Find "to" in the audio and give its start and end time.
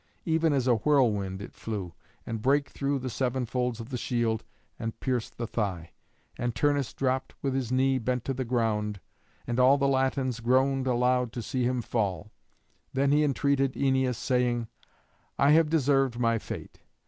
8.25-8.33, 11.33-11.43